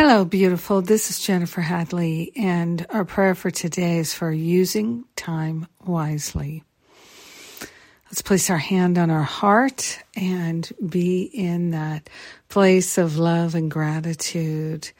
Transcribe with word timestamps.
Hello, 0.00 0.24
beautiful. 0.24 0.80
This 0.80 1.10
is 1.10 1.18
Jennifer 1.18 1.60
Hadley, 1.60 2.30
and 2.36 2.86
our 2.90 3.04
prayer 3.04 3.34
for 3.34 3.50
today 3.50 3.98
is 3.98 4.14
for 4.14 4.30
using 4.30 5.04
time 5.16 5.66
wisely. 5.84 6.62
Let's 8.06 8.22
place 8.22 8.48
our 8.48 8.58
hand 8.58 8.96
on 8.96 9.10
our 9.10 9.24
heart 9.24 9.98
and 10.14 10.70
be 10.88 11.22
in 11.22 11.72
that 11.72 12.08
place 12.48 12.96
of 12.96 13.18
love 13.18 13.56
and 13.56 13.68
gratitude 13.68 14.92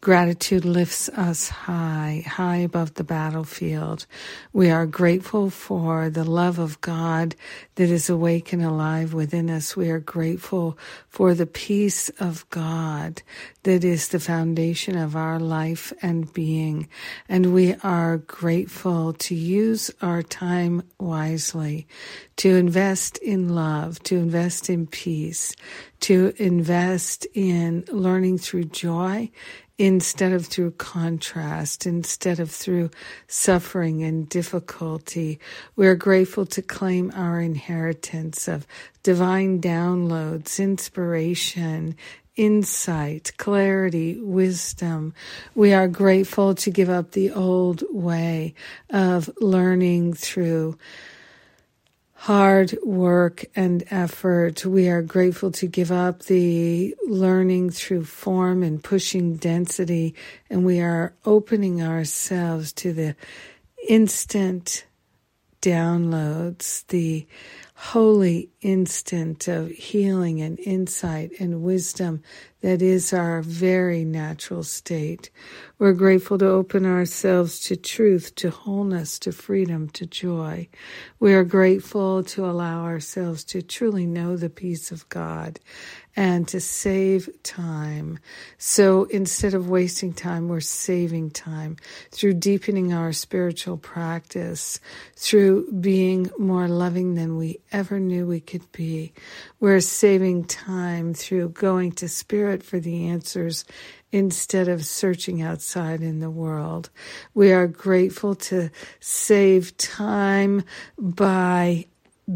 Gratitude 0.00 0.64
lifts 0.64 1.08
us 1.10 1.48
high, 1.48 2.24
high 2.24 2.58
above 2.58 2.94
the 2.94 3.04
battlefield. 3.04 4.06
We 4.52 4.70
are 4.70 4.86
grateful 4.86 5.50
for 5.50 6.08
the 6.08 6.24
love 6.24 6.60
of 6.60 6.80
God 6.82 7.34
that 7.74 7.90
is 7.90 8.08
awake 8.08 8.52
and 8.52 8.64
alive 8.64 9.12
within 9.12 9.50
us. 9.50 9.76
We 9.76 9.90
are 9.90 9.98
grateful 9.98 10.78
for 11.08 11.34
the 11.34 11.46
peace 11.46 12.10
of 12.20 12.48
God 12.50 13.22
that 13.64 13.82
is 13.82 14.08
the 14.10 14.20
foundation 14.20 14.96
of 14.96 15.16
our 15.16 15.40
life 15.40 15.92
and 16.00 16.32
being. 16.32 16.88
And 17.28 17.52
we 17.52 17.74
are 17.82 18.18
grateful 18.18 19.14
to 19.14 19.34
use 19.34 19.90
our 20.00 20.22
time 20.22 20.84
wisely, 21.00 21.88
to 22.36 22.54
invest 22.54 23.18
in 23.18 23.48
love, 23.54 24.00
to 24.04 24.16
invest 24.16 24.70
in 24.70 24.86
peace, 24.86 25.56
to 26.00 26.32
invest 26.36 27.26
in 27.34 27.84
learning 27.90 28.38
through 28.38 28.64
joy 28.66 29.30
instead 29.78 30.32
of 30.32 30.44
through 30.44 30.72
contrast, 30.72 31.86
instead 31.86 32.40
of 32.40 32.50
through 32.50 32.90
suffering 33.28 34.02
and 34.02 34.28
difficulty. 34.28 35.38
We're 35.76 35.94
grateful 35.94 36.46
to 36.46 36.62
claim 36.62 37.12
our 37.14 37.40
inheritance 37.40 38.48
of 38.48 38.66
divine 39.04 39.60
downloads, 39.60 40.58
inspiration, 40.58 41.96
insight, 42.34 43.32
clarity, 43.36 44.18
wisdom. 44.20 45.14
We 45.54 45.72
are 45.72 45.88
grateful 45.88 46.54
to 46.56 46.70
give 46.70 46.90
up 46.90 47.12
the 47.12 47.30
old 47.30 47.82
way 47.90 48.54
of 48.90 49.30
learning 49.40 50.14
through 50.14 50.76
hard 52.20 52.76
work 52.82 53.44
and 53.54 53.84
effort. 53.92 54.66
We 54.66 54.88
are 54.88 55.02
grateful 55.02 55.52
to 55.52 55.68
give 55.68 55.92
up 55.92 56.24
the 56.24 56.96
learning 57.06 57.70
through 57.70 58.06
form 58.06 58.64
and 58.64 58.82
pushing 58.82 59.36
density, 59.36 60.16
and 60.50 60.64
we 60.64 60.80
are 60.80 61.14
opening 61.24 61.80
ourselves 61.80 62.72
to 62.72 62.92
the 62.92 63.14
instant 63.88 64.84
downloads, 65.62 66.84
the 66.88 67.24
holy 67.80 68.50
instant 68.60 69.46
of 69.46 69.70
healing 69.70 70.40
and 70.40 70.58
insight 70.58 71.30
and 71.38 71.62
wisdom 71.62 72.20
that 72.60 72.82
is 72.82 73.12
our 73.12 73.40
very 73.40 74.04
natural 74.04 74.64
state. 74.64 75.30
We're 75.78 75.92
grateful 75.92 76.38
to 76.38 76.48
open 76.48 76.84
ourselves 76.84 77.60
to 77.60 77.76
truth, 77.76 78.34
to 78.36 78.50
wholeness, 78.50 79.20
to 79.20 79.32
freedom, 79.32 79.88
to 79.90 80.06
joy. 80.06 80.68
We 81.20 81.34
are 81.34 81.44
grateful 81.44 82.24
to 82.24 82.46
allow 82.46 82.82
ourselves 82.82 83.44
to 83.44 83.62
truly 83.62 84.06
know 84.06 84.36
the 84.36 84.50
peace 84.50 84.90
of 84.90 85.08
God 85.08 85.60
and 86.16 86.48
to 86.48 86.58
save 86.58 87.30
time. 87.44 88.18
So 88.58 89.04
instead 89.04 89.54
of 89.54 89.70
wasting 89.70 90.12
time, 90.12 90.48
we're 90.48 90.58
saving 90.58 91.30
time 91.30 91.76
through 92.10 92.34
deepening 92.34 92.92
our 92.92 93.12
spiritual 93.12 93.76
practice, 93.76 94.80
through 95.14 95.70
being 95.80 96.28
more 96.36 96.66
loving 96.66 97.14
than 97.14 97.36
we 97.36 97.60
ever 97.72 98.00
knew 98.00 98.26
we 98.26 98.40
could 98.40 98.70
be. 98.72 99.12
We're 99.60 99.80
saving 99.80 100.44
time 100.44 101.14
through 101.14 101.50
going 101.50 101.92
to 101.92 102.08
spirit 102.08 102.62
for 102.62 102.80
the 102.80 103.08
answers 103.08 103.64
instead 104.12 104.68
of 104.68 104.84
searching 104.84 105.42
outside 105.42 106.00
in 106.00 106.20
the 106.20 106.30
world. 106.30 106.90
We 107.34 107.52
are 107.52 107.66
grateful 107.66 108.34
to 108.36 108.70
save 109.00 109.76
time 109.76 110.64
by 110.98 111.86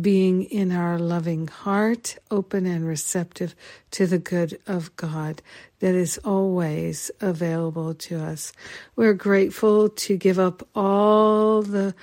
being 0.01 0.45
in 0.45 0.73
our 0.73 0.99
loving 0.99 1.49
heart, 1.49 2.17
open 2.31 2.67
and 2.67 2.87
receptive 2.87 3.55
to 3.91 4.07
the 4.07 4.19
good 4.19 4.59
of 4.67 4.95
God 4.97 5.43
that 5.81 5.95
is 5.95 6.19
always 6.25 7.11
available 7.21 7.93
to 7.95 8.19
us. 8.19 8.53
We're 8.97 9.13
grateful 9.15 9.91
to 9.91 10.17
give 10.17 10.39
up 10.39 10.67
all 10.75 11.63
the 11.63 11.95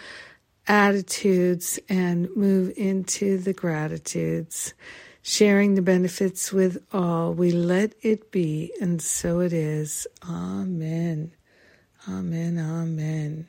attitudes 0.70 1.80
and 1.90 2.30
move 2.38 2.74
into 2.78 3.40
the 3.40 3.54
gratitudes, 3.54 4.76
sharing 5.24 5.76
the 5.76 5.84
benefits 5.84 6.54
with 6.54 6.84
all. 6.94 7.34
We 7.34 7.52
let 7.52 7.96
it 8.04 8.32
be, 8.32 8.74
and 8.82 9.02
so 9.02 9.42
it 9.42 9.54
is. 9.54 10.08
Amen. 10.30 11.34
Amen. 12.10 12.60
Amen. 12.60 13.48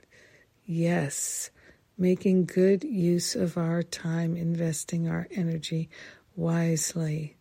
Yes 0.66 1.50
making 1.98 2.46
good 2.46 2.84
use 2.84 3.36
of 3.36 3.58
our 3.58 3.82
time, 3.82 4.36
investing 4.36 5.08
our 5.08 5.28
energy 5.32 5.90
wisely. 6.36 7.36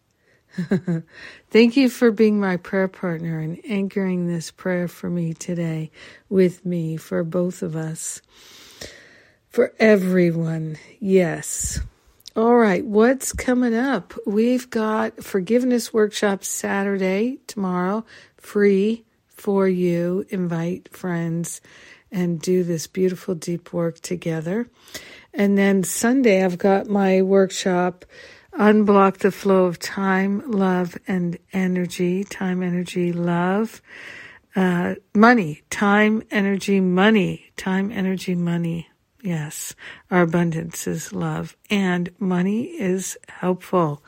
Thank 1.51 1.78
you 1.78 1.90
for 1.90 2.11
being 2.11 2.40
my 2.40 2.57
prayer 2.57 2.88
partner 2.90 3.40
and 3.40 3.59
anchoring 3.66 4.28
this 4.28 4.51
prayer 4.51 4.88
for 4.88 5.09
me 5.09 5.34
today 5.34 5.91
with 6.29 6.66
me, 6.66 6.97
for 6.97 7.23
both 7.23 7.63
of 7.63 7.75
us, 7.75 8.22
for 9.49 9.73
everyone. 9.79 10.77
Yes. 10.99 11.79
All 12.35 12.55
right, 12.55 12.85
what's 12.85 13.33
coming 13.33 13.73
up? 13.73 14.13
We've 14.25 14.69
got 14.69 15.23
forgiveness 15.23 15.91
workshop 15.91 16.43
Saturday, 16.43 17.39
tomorrow, 17.47 18.05
free 18.37 19.03
for 19.27 19.67
you. 19.67 20.25
Invite 20.29 20.95
friends 20.95 21.59
and 22.11 22.39
do 22.39 22.63
this 22.63 22.87
beautiful 22.87 23.35
deep 23.35 23.73
work 23.73 23.99
together. 23.99 24.67
And 25.33 25.57
then 25.57 25.83
Sunday, 25.83 26.43
I've 26.43 26.57
got 26.57 26.87
my 26.87 27.21
workshop, 27.21 28.05
Unblock 28.53 29.17
the 29.17 29.31
Flow 29.31 29.66
of 29.66 29.79
Time, 29.79 30.49
Love, 30.49 30.97
and 31.07 31.37
Energy. 31.51 32.23
Time, 32.23 32.63
energy, 32.63 33.11
love. 33.11 33.81
Uh, 34.55 34.95
money, 35.13 35.61
time, 35.69 36.23
energy, 36.31 36.79
money. 36.79 37.51
Time, 37.57 37.91
energy, 37.91 38.35
money. 38.35 38.89
Yes, 39.22 39.75
our 40.09 40.22
abundance 40.22 40.88
is 40.88 41.12
love, 41.12 41.57
and 41.69 42.09
money 42.19 42.63
is 42.68 43.18
helpful. 43.28 44.02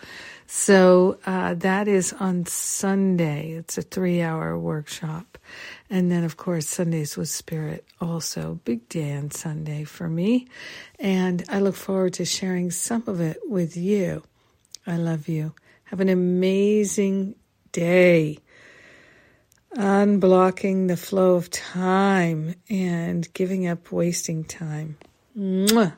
So 0.47 1.17
uh, 1.25 1.53
that 1.55 1.89
is 1.89 2.13
on 2.13 2.45
Sunday. 2.45 3.51
It's 3.51 3.77
a 3.77 3.81
three 3.81 4.21
hour 4.21 4.57
workshop. 4.57 5.37
And 5.89 6.09
then, 6.09 6.23
of 6.23 6.37
course, 6.37 6.67
Sundays 6.67 7.17
with 7.17 7.27
Spirit, 7.27 7.85
also 7.99 8.59
big 8.63 8.87
day 8.87 9.13
on 9.13 9.31
Sunday 9.31 9.83
for 9.83 10.07
me. 10.07 10.47
And 10.99 11.43
I 11.49 11.59
look 11.59 11.75
forward 11.75 12.13
to 12.13 12.25
sharing 12.25 12.71
some 12.71 13.03
of 13.07 13.19
it 13.19 13.37
with 13.45 13.75
you. 13.75 14.23
I 14.87 14.95
love 14.95 15.27
you. 15.27 15.53
Have 15.85 15.99
an 15.99 16.09
amazing 16.09 17.35
day. 17.73 18.37
Unblocking 19.75 20.89
the 20.89 20.97
flow 20.97 21.35
of 21.35 21.49
time 21.49 22.55
and 22.69 23.31
giving 23.33 23.67
up 23.67 23.91
wasting 23.91 24.43
time. 24.43 24.97
Mwah. 25.37 25.93